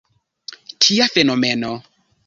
[0.81, 1.73] Kia fenomeno!